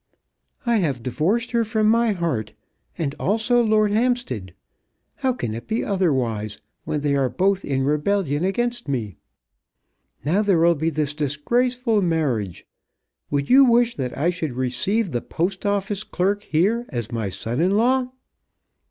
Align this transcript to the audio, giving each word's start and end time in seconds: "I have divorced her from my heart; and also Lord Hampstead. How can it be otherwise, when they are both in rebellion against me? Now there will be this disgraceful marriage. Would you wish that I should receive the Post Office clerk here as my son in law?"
"I 0.65 0.77
have 0.77 1.03
divorced 1.03 1.51
her 1.51 1.63
from 1.63 1.87
my 1.87 2.11
heart; 2.13 2.53
and 2.97 3.13
also 3.19 3.61
Lord 3.61 3.91
Hampstead. 3.91 4.55
How 5.17 5.31
can 5.31 5.53
it 5.53 5.67
be 5.67 5.83
otherwise, 5.83 6.57
when 6.85 7.01
they 7.01 7.15
are 7.15 7.29
both 7.29 7.63
in 7.63 7.83
rebellion 7.83 8.43
against 8.43 8.87
me? 8.87 9.17
Now 10.25 10.41
there 10.41 10.57
will 10.57 10.73
be 10.73 10.89
this 10.89 11.13
disgraceful 11.13 12.01
marriage. 12.01 12.65
Would 13.29 13.47
you 13.51 13.63
wish 13.63 13.93
that 13.97 14.17
I 14.17 14.31
should 14.31 14.53
receive 14.53 15.11
the 15.11 15.21
Post 15.21 15.67
Office 15.67 16.03
clerk 16.03 16.41
here 16.49 16.87
as 16.89 17.11
my 17.11 17.29
son 17.29 17.61
in 17.61 17.77
law?" 17.77 18.09